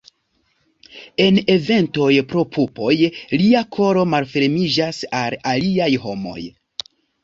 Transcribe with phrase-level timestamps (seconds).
[1.25, 2.97] En eventoj pro pupoj,
[3.45, 6.41] lia koro malfermiĝas al aliaj homoj.